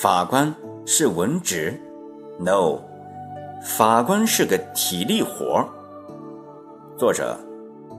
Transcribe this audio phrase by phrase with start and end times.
[0.00, 0.54] 法官
[0.86, 1.76] 是文职
[2.38, 2.78] ？No，
[3.64, 5.68] 法官是个体力活。
[6.96, 7.36] 作者：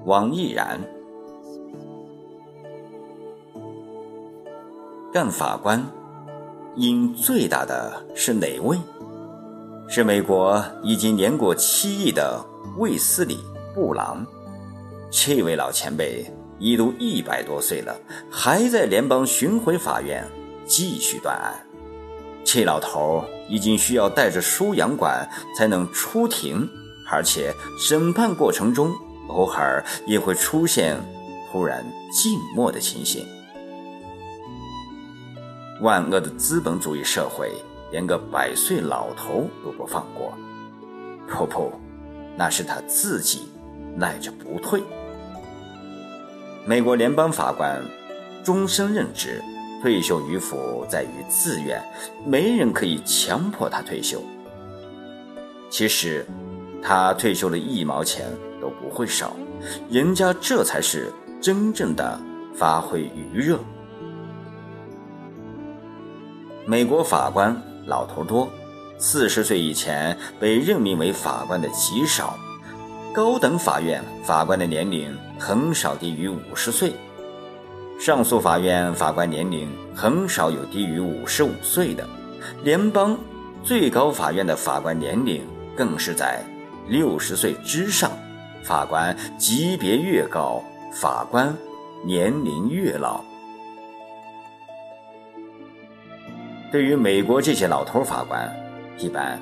[0.05, 0.79] 王毅然。
[5.11, 5.85] 干法官，
[6.77, 8.77] 瘾最大的是哪位？
[9.89, 12.41] 是美国已经年过七亿的
[12.77, 13.39] 卫斯理·
[13.75, 14.25] 布朗。
[15.11, 16.25] 这位老前辈
[16.59, 17.93] 已都一百多岁了，
[18.31, 20.25] 还在联邦巡回法院
[20.65, 21.65] 继续断案。
[22.43, 26.67] 这老头已经需要带着输氧管才能出庭，
[27.09, 28.91] 而且审判过程中
[29.27, 30.97] 偶尔也会出现
[31.51, 33.25] 突然静默的情形。
[35.81, 37.51] 万恶的资本主义社会，
[37.91, 40.33] 连个百岁老头都不放过。
[41.27, 41.71] 不不，
[42.35, 43.47] 那是他自己
[43.97, 44.81] 赖着不退。
[46.65, 47.81] 美国联邦法官
[48.43, 49.41] 终身任职，
[49.81, 51.81] 退休与否在于自愿，
[52.25, 54.21] 没人可以强迫他退休。
[55.69, 56.25] 其实，
[56.81, 58.27] 他退休了一毛钱
[58.59, 59.35] 都不会少，
[59.89, 62.19] 人家这才是真正的
[62.55, 63.59] 发挥余热。
[66.65, 68.49] 美国法官老头多，
[68.97, 72.37] 四十岁以前被任命为法官的极少。
[73.11, 76.93] 高等法院法官的年龄很少低于五十岁，
[77.99, 82.07] 上诉法院法官年龄很少有低于五十五岁的，
[82.63, 83.19] 联邦
[83.61, 86.41] 最高法院的法官年龄更是在
[86.87, 88.09] 六十岁之上。
[88.63, 91.53] 法官级别越高，法官
[92.05, 93.21] 年龄越老。
[96.71, 98.49] 对于美国这些老头法官，
[98.97, 99.37] 一般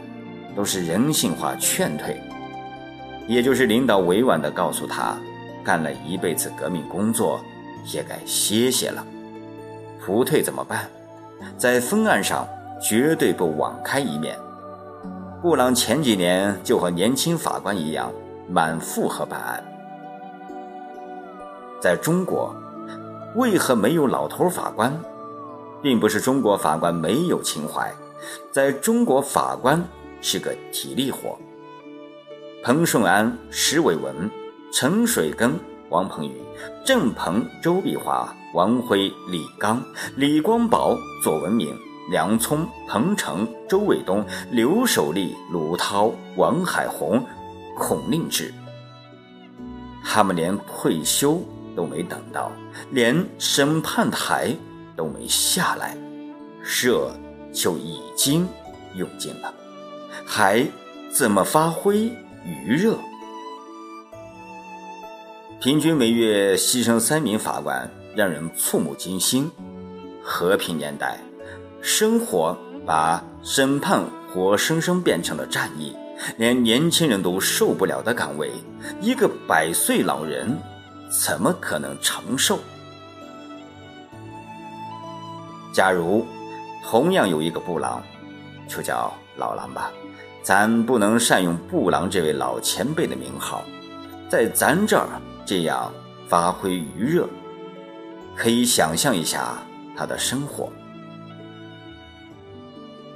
[0.56, 2.20] 都是人性化劝退，
[3.28, 5.16] 也就是领导委婉地告诉他，
[5.64, 7.40] 干了一辈子革命工作，
[7.86, 9.06] 也该歇歇了。
[10.06, 10.90] 不退怎么办？
[11.58, 12.48] 在分案上
[12.82, 14.38] 绝对不网开一面。
[15.42, 18.12] 布朗前几年就和年轻法官一样，
[18.50, 19.64] 满负荷办案。
[21.80, 22.56] 在中国，
[23.36, 24.92] 为何没有老头法官？
[25.80, 27.94] 并不是中国法官没有情怀，
[28.52, 29.80] 在中国法官
[30.22, 31.38] 是个体力活。
[32.64, 34.30] 彭顺安、石伟文、
[34.74, 35.54] 陈水根、
[35.90, 36.32] 王鹏宇、
[36.86, 39.84] 郑鹏、周碧华、王辉、李刚、
[40.16, 41.76] 李光宝、左文明、
[42.12, 47.26] 梁聪、彭程、周卫东、刘守立、鲁涛、王海红、
[47.78, 48.54] 孔令志，
[50.04, 51.42] 他们连退休
[51.76, 52.52] 都没等到，
[52.92, 54.56] 连审判台。
[54.98, 55.96] 都没下来，
[56.60, 57.16] 热
[57.54, 58.48] 就已经
[58.96, 59.54] 用尽了，
[60.26, 60.68] 还
[61.12, 62.12] 怎么发挥
[62.44, 62.98] 余热？
[65.60, 69.50] 平均每月牺牲三名法官，让人触目惊心。
[70.22, 71.18] 和平年代，
[71.82, 75.96] 生活把审判活生生变成了战役，
[76.38, 78.52] 连年轻人都受不了的岗位，
[79.02, 80.56] 一个百岁老人
[81.10, 82.60] 怎么可能承受？
[85.74, 86.24] 假如
[86.84, 88.04] 同样有一个布朗，
[88.68, 89.92] 就叫老狼吧，
[90.44, 93.64] 咱不能善用布朗这位老前辈的名号，
[94.30, 95.08] 在咱这儿
[95.48, 95.94] 这样
[96.28, 97.26] 发挥余热，
[98.36, 99.58] 可以想象一下
[99.96, 100.70] 他的生活。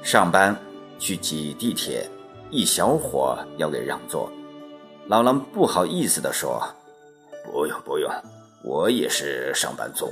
[0.02, 0.56] 上班
[0.98, 2.10] 去挤地铁，
[2.50, 4.32] 一小伙要给让座，
[5.08, 6.64] 老狼不好意思地说
[7.52, 8.10] ：“不用不用，
[8.64, 10.10] 我也是上班族。”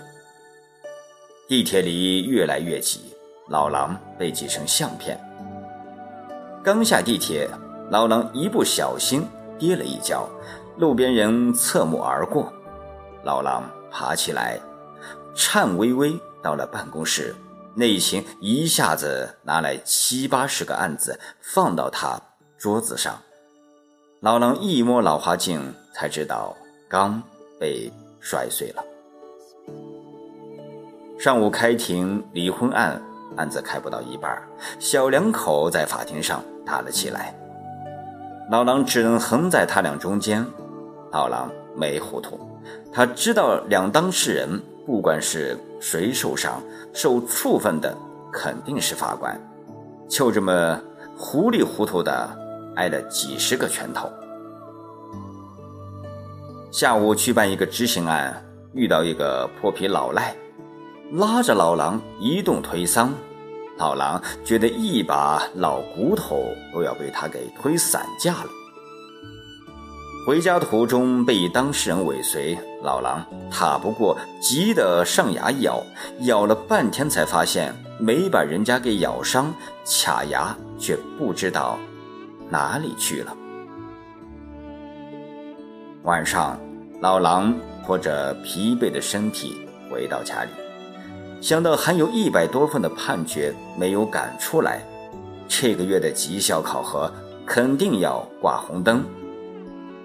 [1.48, 3.16] 地铁里越来越挤，
[3.48, 5.18] 老狼被挤成相片。
[6.62, 7.50] 刚下地铁，
[7.90, 9.26] 老狼一不小心
[9.58, 10.30] 跌了一跤，
[10.80, 12.54] 路边人侧目而过，
[13.24, 14.58] 老狼爬起来，
[15.36, 17.36] 颤巍巍到了办公室，
[17.76, 22.18] 内勤一下子拿来七八十个案子放到他
[22.58, 23.14] 桌子上，
[24.22, 26.56] 老狼一摸老花镜，才知道
[26.88, 27.22] 刚
[27.60, 27.92] 被
[28.22, 28.82] 摔碎了。
[31.20, 33.02] 上午开庭，离婚案
[33.36, 34.42] 案子开不到一半，
[34.80, 37.36] 小两口在法庭上打了起来。
[38.50, 40.46] 老狼只能横在他俩中间。
[41.12, 42.40] 老狼没糊涂，
[42.92, 46.62] 他知道两当事人不管是谁受伤，
[46.94, 47.96] 受处分的
[48.32, 49.40] 肯定是法官，
[50.08, 50.80] 就这么
[51.18, 52.30] 糊里糊涂的
[52.76, 54.10] 挨了几十个拳头。
[56.72, 60.36] 下午去办一个执行案，遇到一个泼皮老赖。
[61.14, 63.10] 拉着老狼一动推搡，
[63.78, 68.50] 老狼觉得一把老骨头都要被他给推散架了。
[70.30, 75.84] 回家途中被当事人尾随，老狼打不过，急得上牙咬，
[76.20, 79.52] 咬了半天才发现没把人家给咬伤，
[79.88, 81.80] 卡牙却不知道
[82.48, 83.36] 哪里去了。
[86.04, 86.60] 晚上，
[87.02, 87.52] 老狼
[87.84, 90.52] 拖着疲惫的身体回到家里，
[91.42, 94.84] 想到还有一百多份的判决没有赶出来，
[95.48, 97.12] 这个月的绩效考核
[97.48, 99.04] 肯定要挂红灯，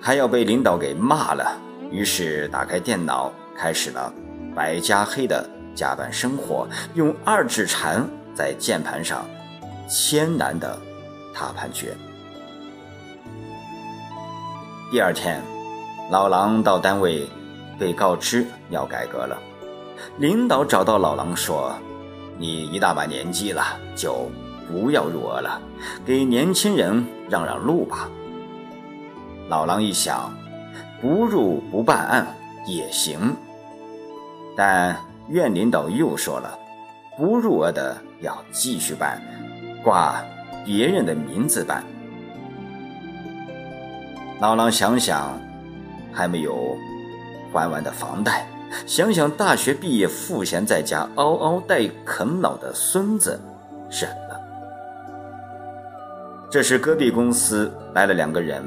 [0.05, 1.59] 还要被领导给骂了。
[1.91, 4.12] 于是打开电脑，开始了
[4.55, 9.25] 白加黑的加班生活，用二指禅在键盘上
[9.89, 10.79] 艰难的
[11.33, 11.97] 踏判决。
[14.91, 15.41] 第二天。
[16.11, 17.27] 老狼到单位，
[17.79, 19.39] 被告知要改革了。
[20.19, 21.75] 领导找到老狼说
[22.37, 23.65] ：“你一大把年纪了，
[23.97, 24.31] 就
[24.71, 25.59] 不要入额了，
[26.05, 28.06] 给年轻人让让路吧。”
[29.49, 30.32] 老狼一想，
[31.00, 32.26] 不入不办案
[32.67, 33.37] 也行，
[34.56, 34.96] 但
[35.29, 36.58] 院领导又说了，
[37.17, 39.20] 不入额的要继续办，
[39.82, 40.23] 挂
[40.64, 41.82] 别人的名字办。
[44.41, 45.38] 老狼想想。
[46.17, 46.79] 还没有
[47.52, 48.46] 还完的房贷，
[48.87, 53.41] 想想大学毕业赋闲在家嗷嗷待啃老的孙子，
[53.91, 54.41] 忍了。
[56.55, 58.62] 这时隔壁公司来了两个人，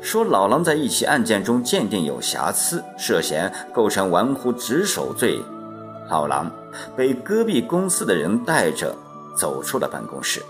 [0.00, 5.42] 说老狼在一起案件中鉴定有瑕疵，涉嫌构成玩忽职守罪。
[6.08, 6.48] 老狼
[6.96, 8.94] 被隔壁公司的人带着
[9.36, 10.40] 走出了办公室，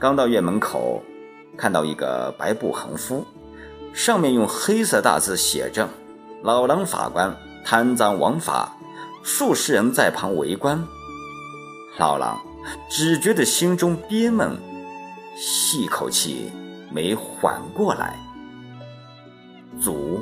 [0.00, 1.00] 刚到院门口，
[1.56, 3.24] 看到一个白布横幅。
[3.94, 5.88] 上面用黑色大字写着
[6.42, 7.32] ：“老狼法官
[7.64, 8.76] 贪赃枉法。”
[9.22, 10.84] 数十人在旁围观。
[12.00, 12.36] 老狼
[12.90, 14.58] 只觉得心中憋闷，
[15.36, 16.50] 细口气
[16.90, 18.18] 没缓过来。
[19.80, 20.20] 足。